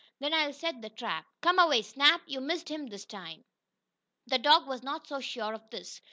[0.19, 1.27] Then I'll set the trap.
[1.41, 2.21] Come away Snap.
[2.25, 3.43] You missed him that time."
[4.25, 5.99] The dog was not so sure of this.